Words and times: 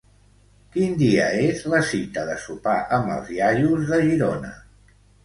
Quin 0.77 0.93
dia 1.01 1.27
és 1.41 1.61
la 1.73 1.81
cita 1.89 2.23
de 2.29 2.37
sopar 2.45 2.73
amb 2.97 3.13
els 3.17 3.29
iaios 3.37 3.85
de 3.93 4.01
Girona? 4.09 4.51